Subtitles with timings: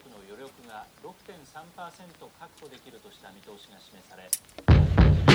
[0.00, 1.44] 力の余力が6.3%
[2.40, 5.29] 確保できるとした見通しが示され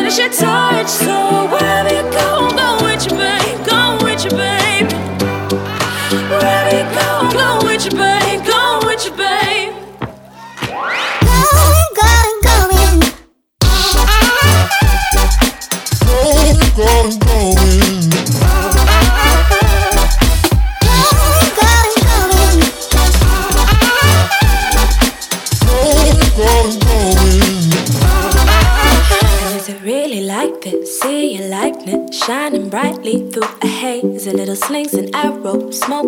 [0.00, 0.88] be your touch.
[0.88, 1.61] So wherever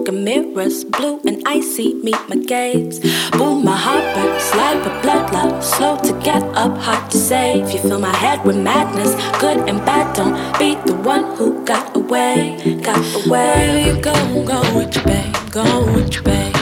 [0.04, 3.00] smoke mirrors, blue and icy meet my gaze.
[3.32, 7.70] Boom, my heart bursts like a blood love, slow to get up, hard to save.
[7.70, 10.14] You fill my head with madness, good and bad.
[10.16, 13.30] Don't be the one who got away, got away.
[13.30, 16.53] Wherever you go, go with your babe, go with your babe.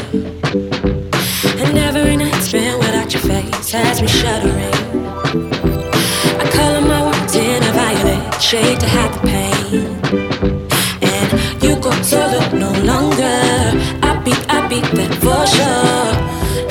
[14.72, 16.08] Beat, that for sure.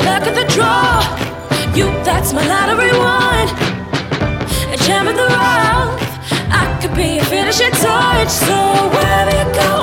[0.06, 1.02] Look at the draw.
[1.78, 3.48] You, that's my lottery one.
[4.74, 6.02] A gem of the round.
[6.62, 8.30] I could be a finishing touch.
[8.30, 8.58] So
[8.96, 9.81] wherever you go,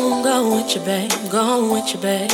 [0.00, 2.30] Wherever you go, go with your babe, go with your babe.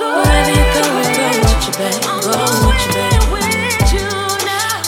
[0.00, 0.80] Wherever you go,
[1.12, 3.20] go with your babe, go with your babe.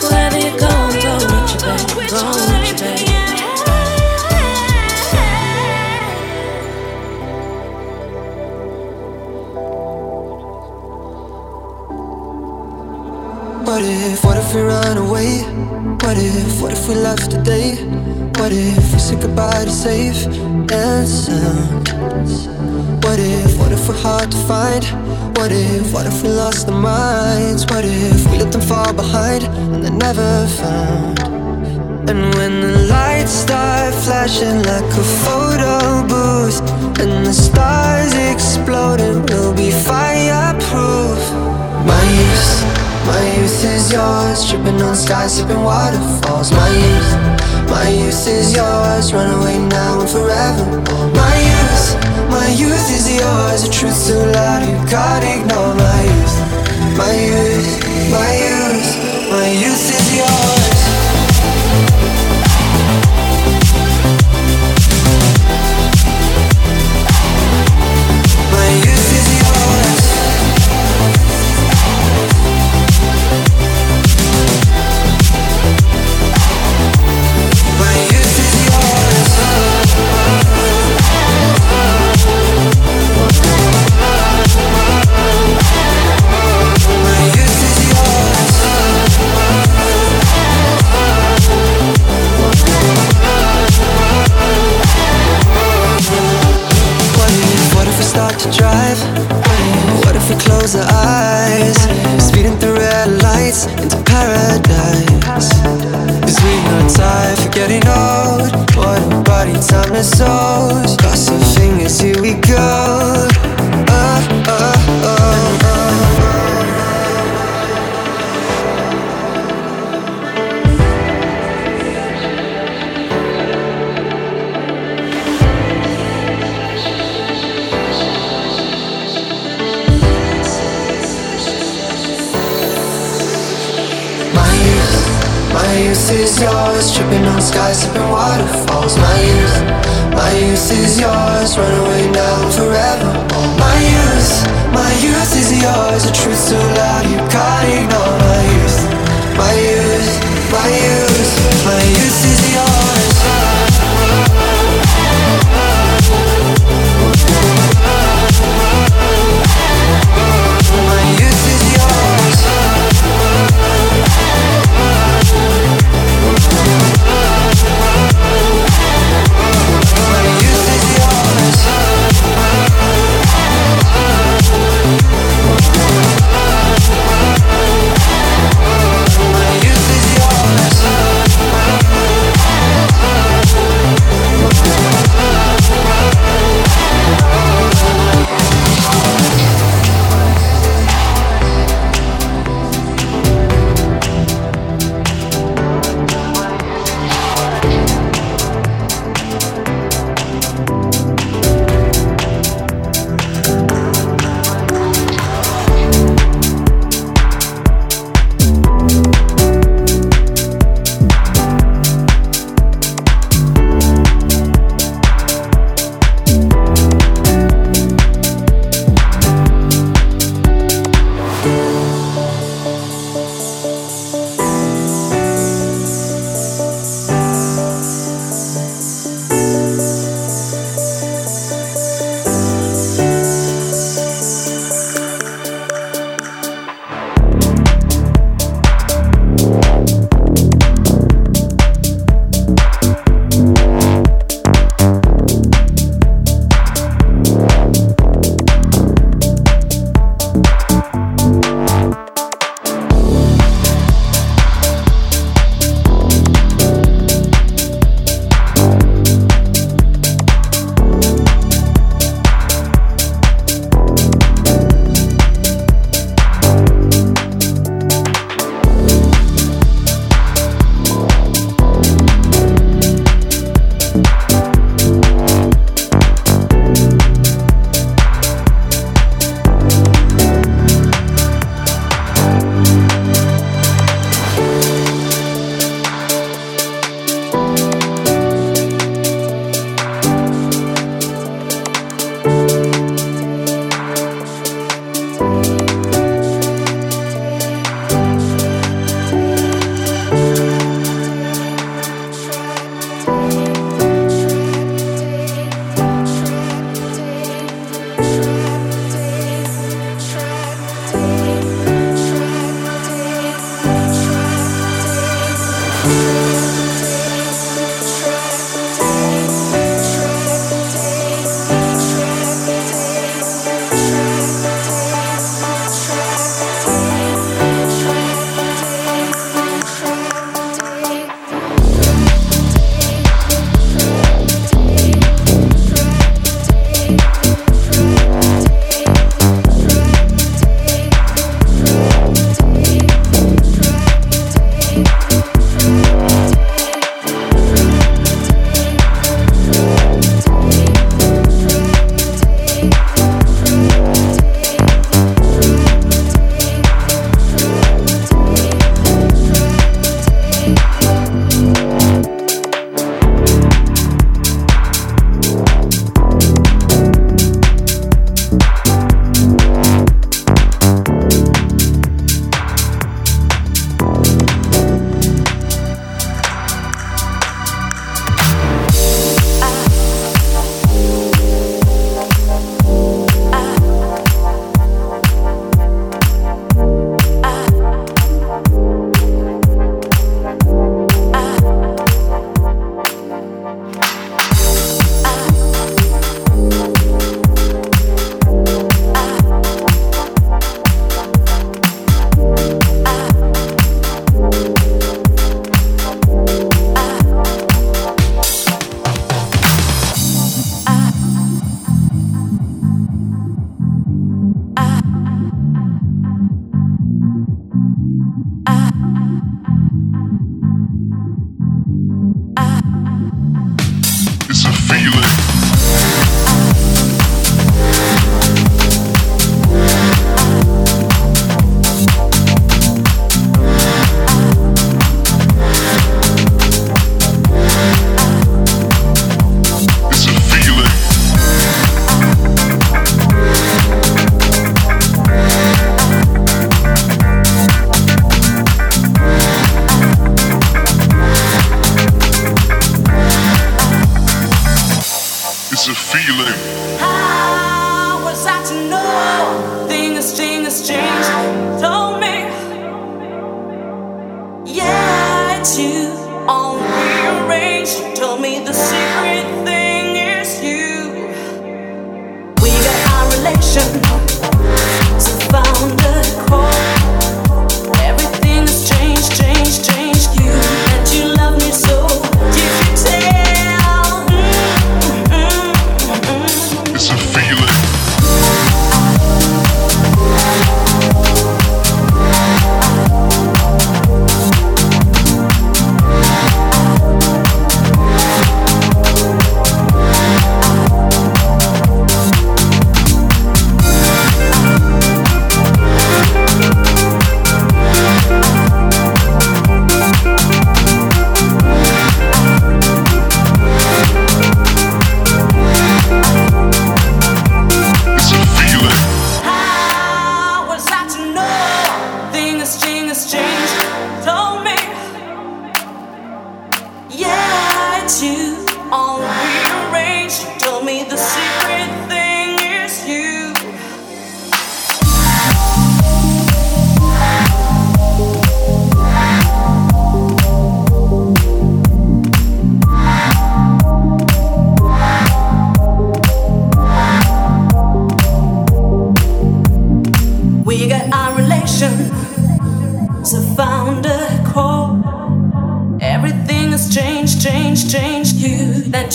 [0.00, 0.72] Wherever you go,
[1.02, 3.08] go with your babe, go with your babe.
[13.66, 15.77] What if, what if we run away?
[16.02, 17.76] What if, what if we left today?
[18.38, 21.88] What if we said goodbye to safe and sound?
[23.04, 24.84] What if, what if we're hard to find?
[25.36, 27.66] What if, what if we lost our minds?
[27.66, 31.18] What if we let them fall behind and they're never found?
[32.08, 36.58] And when the lights start flashing like a photo booth
[37.00, 41.20] And the stars exploding, we'll be fireproof
[41.84, 42.04] My
[43.08, 46.52] my youth is yours Tripping on skies, sipping waterfalls.
[46.52, 47.10] My youth,
[47.72, 50.66] my youth is yours Run away now and forever.
[51.16, 51.86] My youth,
[52.30, 56.36] my youth is yours The truth's too loud, you can't ignore my youth.
[57.00, 57.70] My youth,
[58.12, 58.90] my youth,
[59.32, 60.57] my youth is yours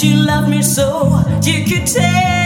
[0.03, 2.42] You love me so you could tell.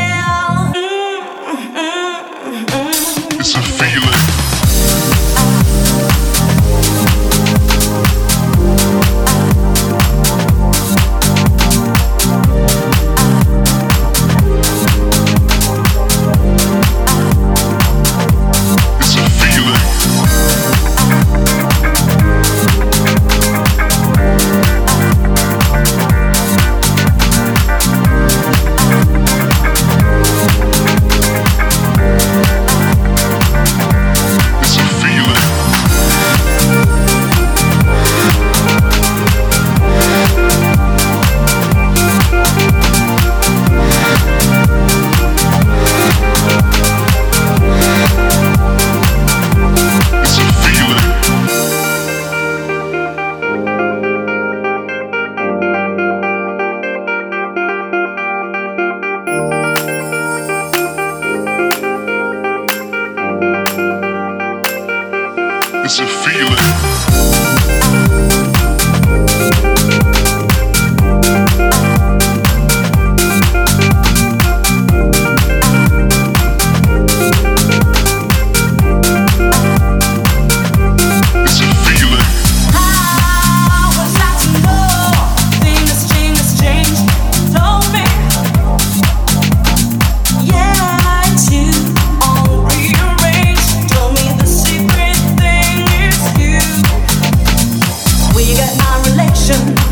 [98.38, 99.87] We got our election.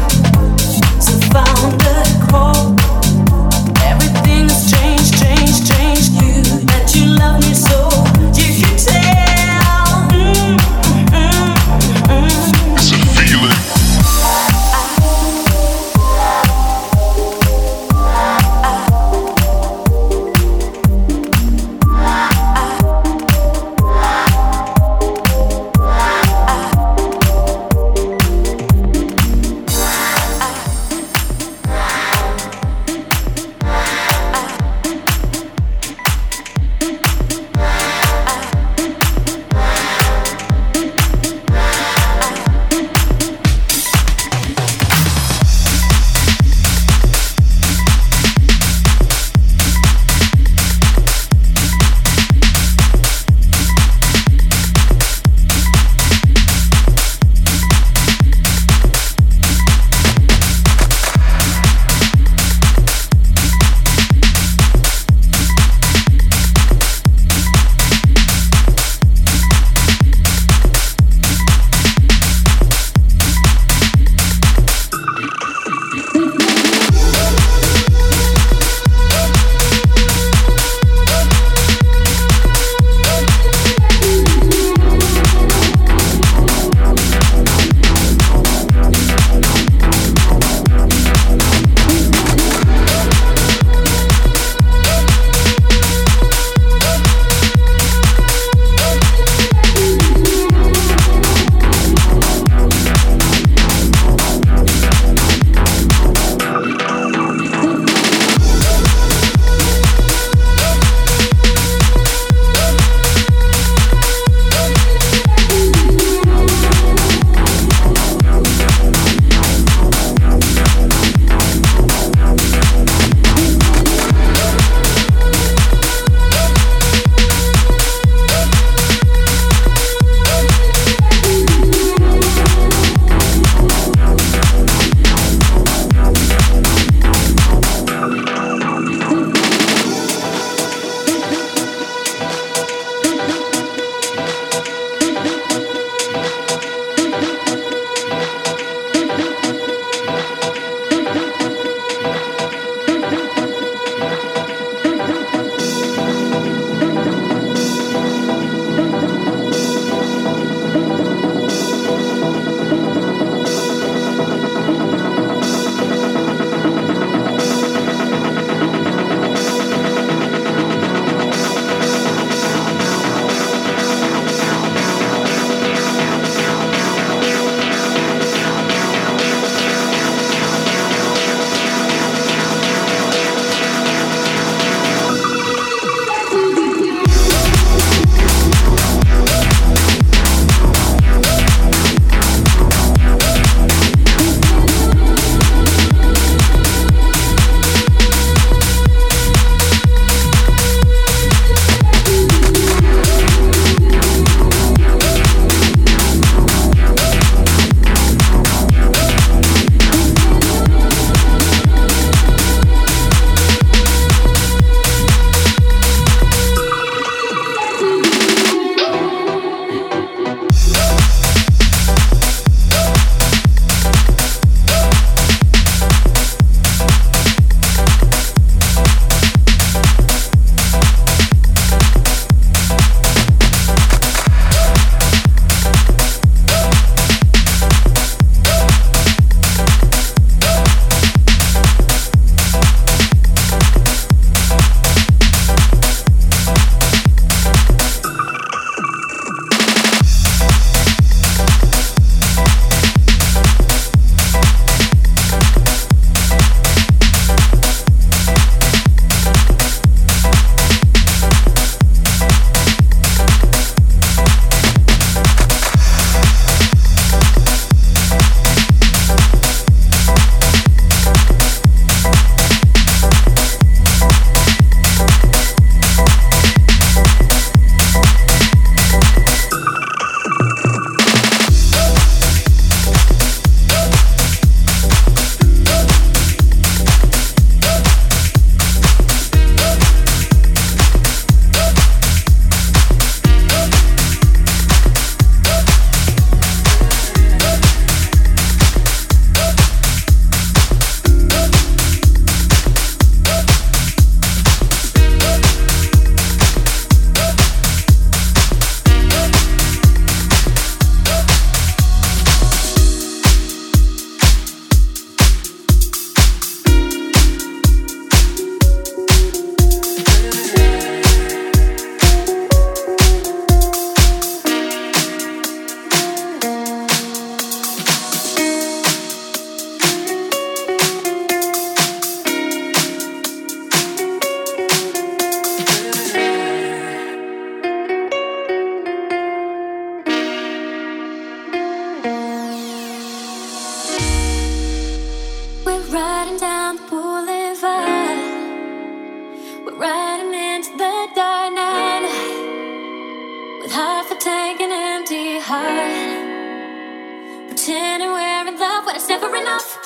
[355.56, 357.48] heart.
[357.50, 359.85] Pretending we're in love, but it's never enough.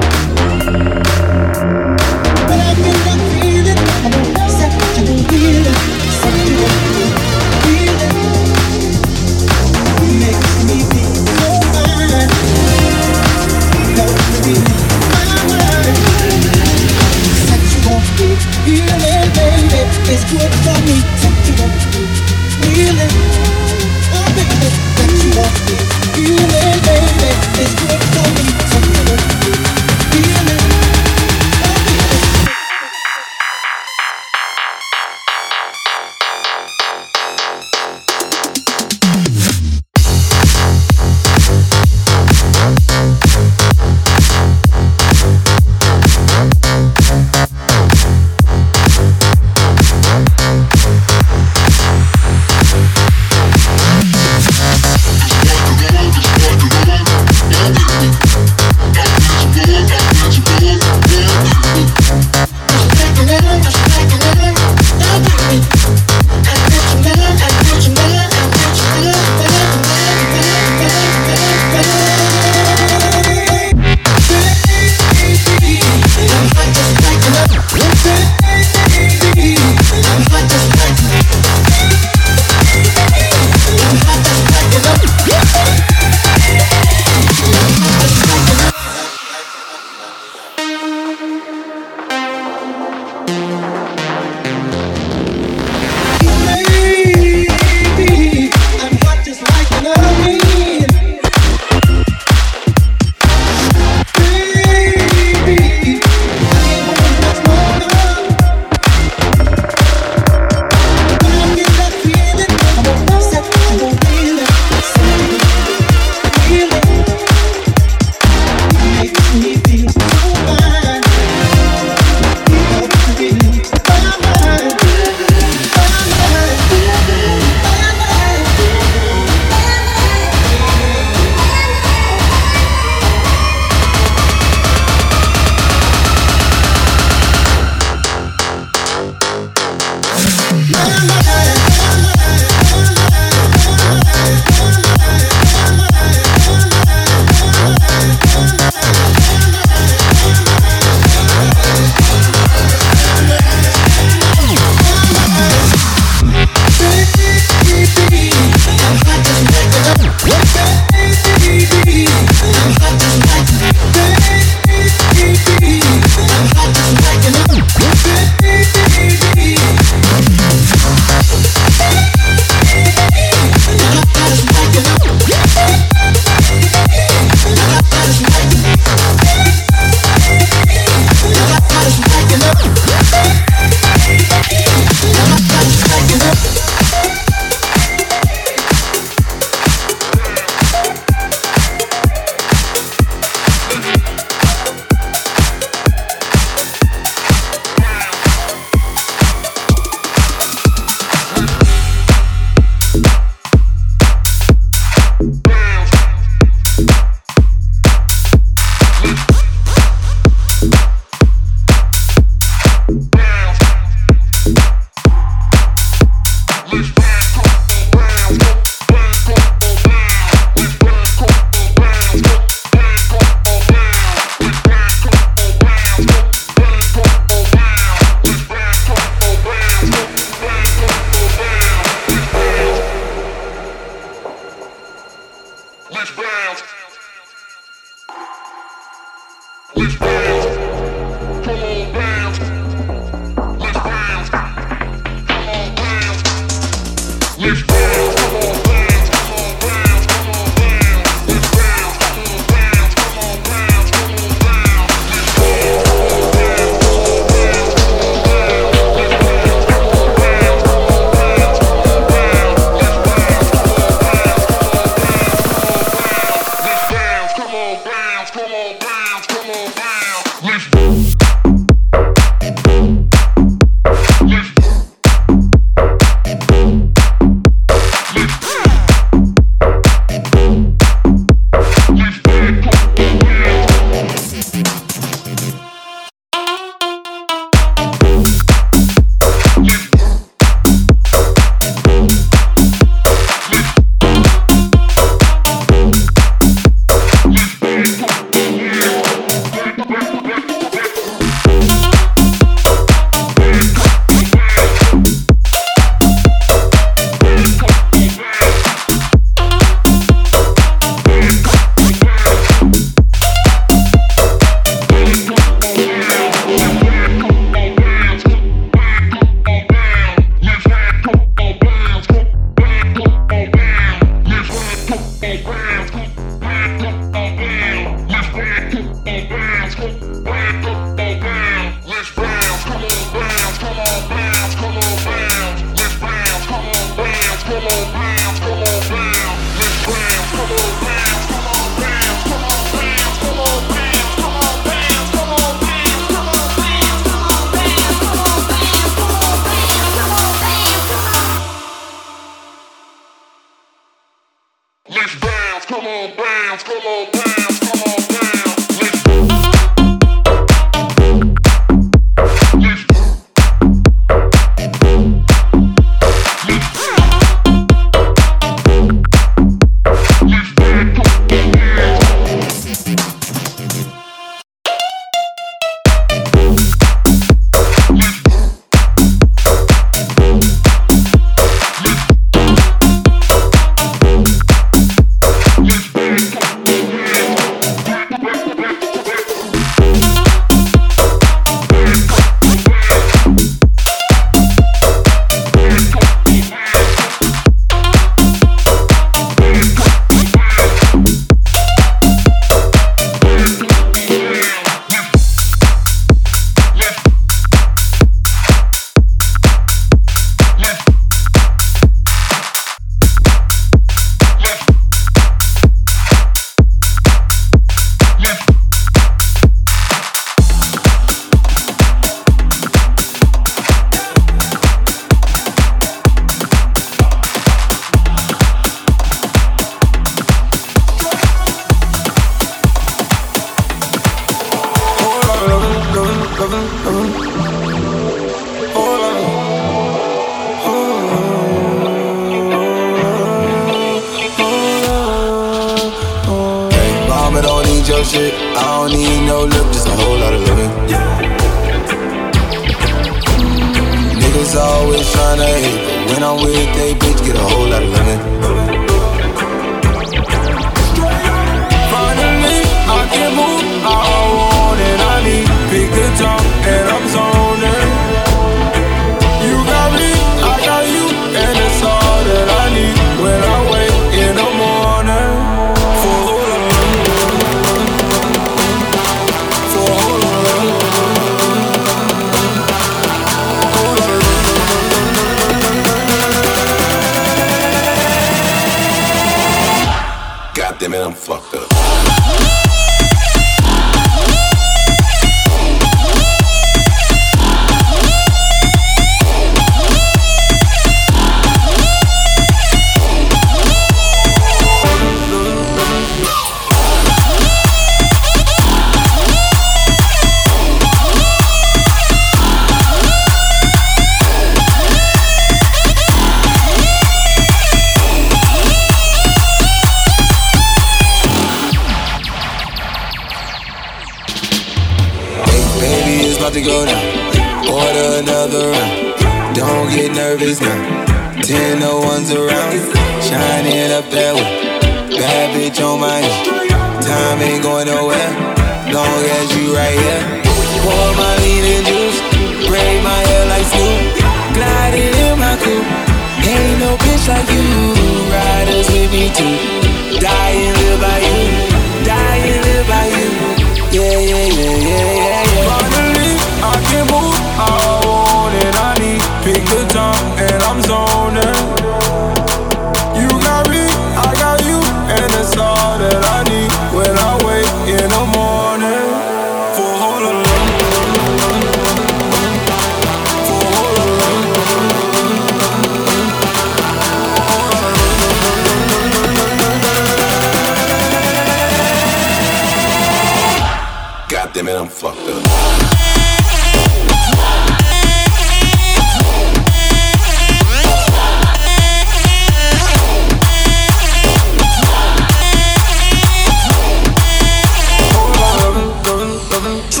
[599.71, 600.00] 멈춰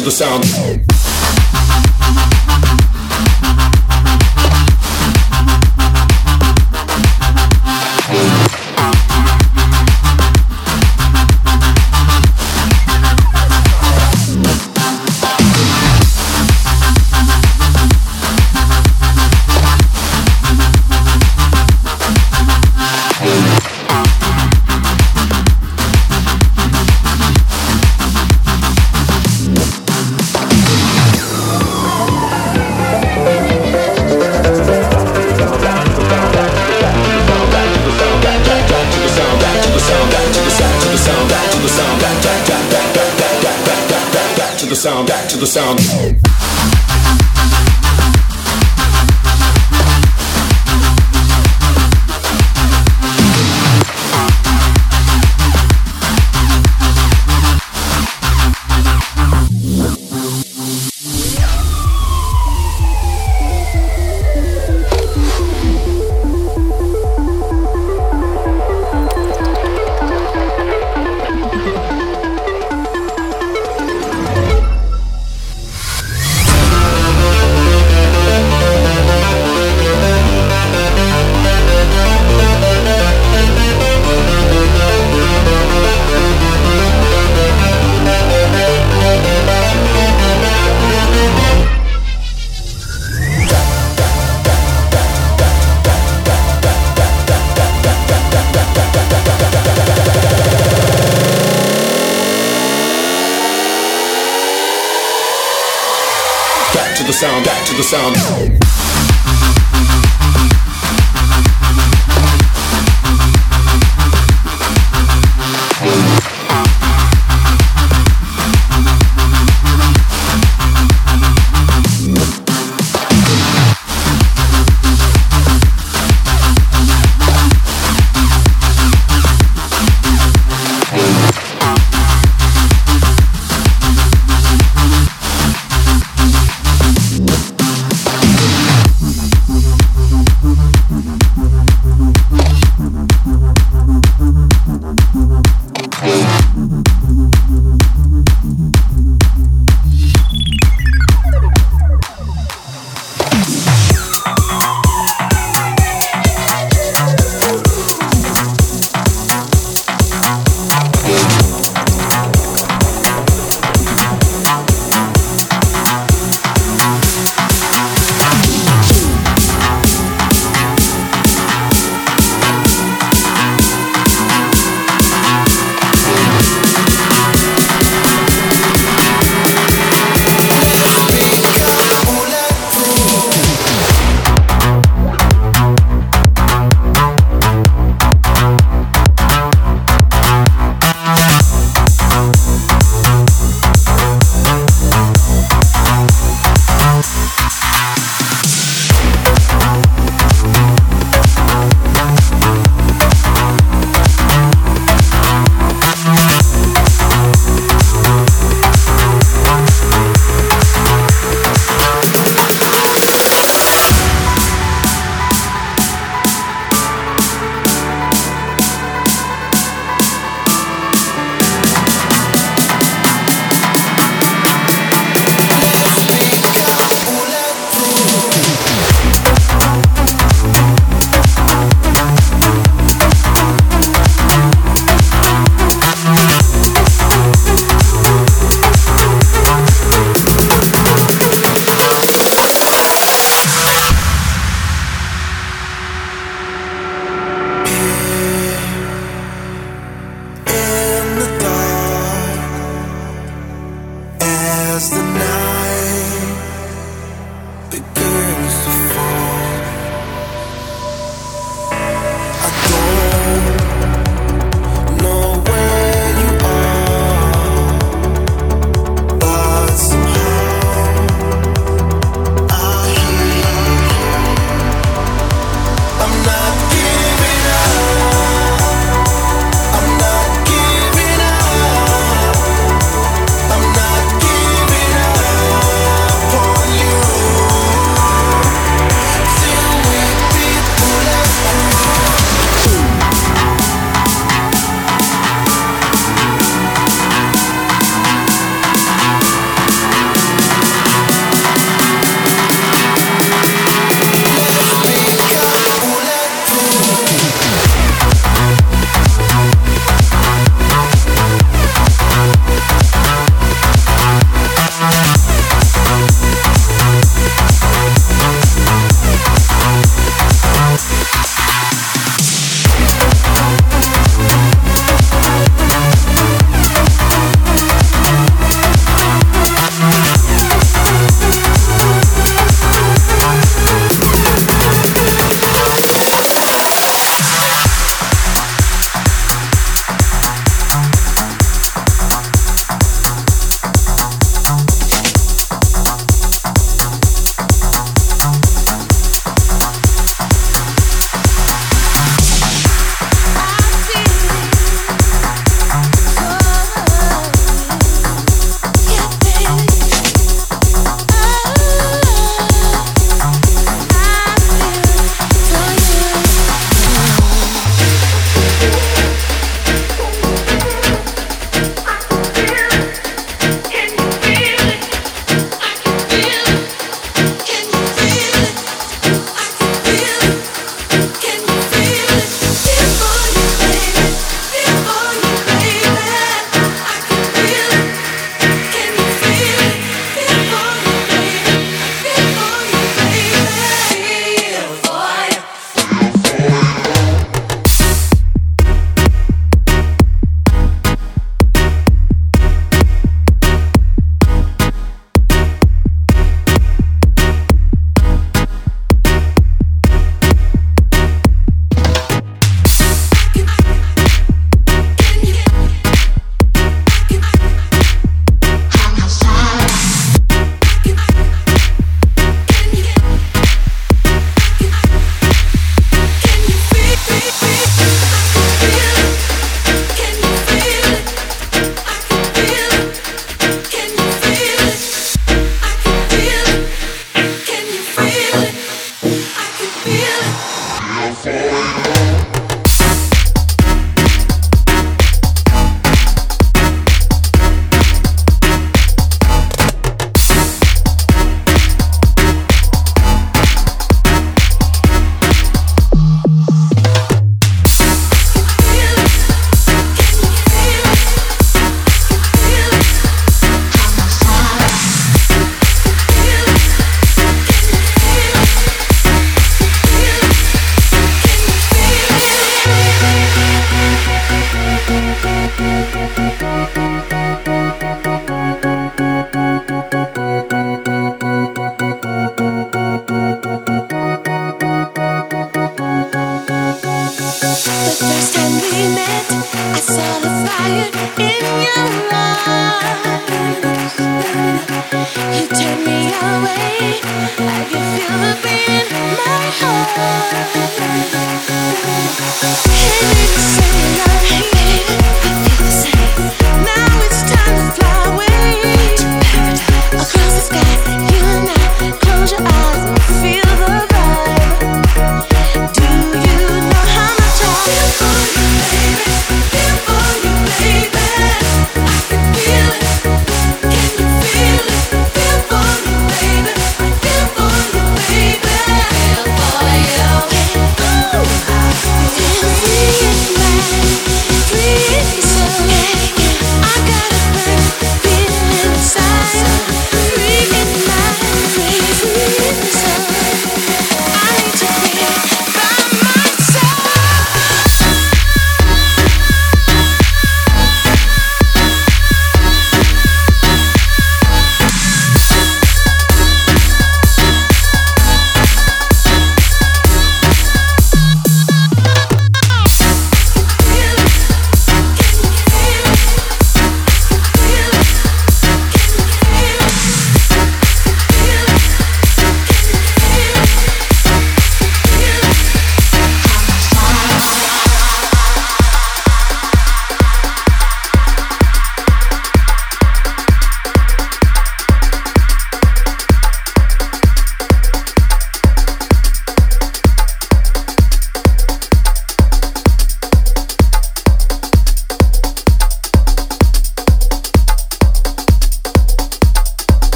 [0.00, 0.39] to the sound.
[107.90, 108.39] some.